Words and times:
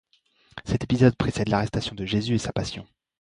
Cet 0.65 0.83
épisode 0.83 1.15
précède 1.15 1.49
l'arrestation 1.49 1.93
de 1.93 2.07
Jésus 2.07 2.33
et 2.33 2.37
sa 2.39 2.51
Passion. 2.51 2.87